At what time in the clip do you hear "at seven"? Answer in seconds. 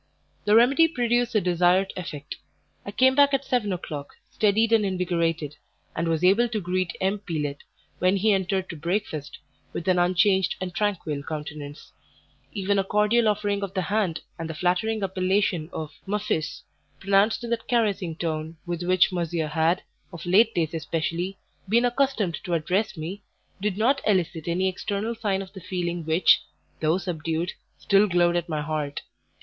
3.35-3.71